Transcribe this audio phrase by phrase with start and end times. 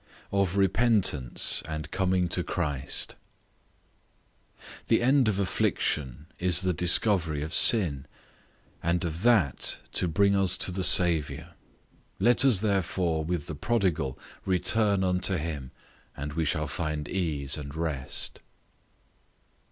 [0.31, 3.13] OF REPENTANCE AND COMING TO CHRIST.
[4.87, 8.07] The end of affliction is the discovery of sin;
[8.81, 11.49] and of that to bring us to the Saviour;
[12.17, 15.69] let us therefore, with the prodigal, return unto him,
[16.17, 18.39] and we shall find ease and rest.